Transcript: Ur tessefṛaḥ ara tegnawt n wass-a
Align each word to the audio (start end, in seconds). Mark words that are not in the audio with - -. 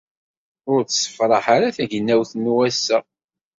Ur 0.71 0.79
tessefṛaḥ 0.83 1.45
ara 1.55 1.75
tegnawt 1.77 2.31
n 2.35 2.45
wass-a 2.55 2.99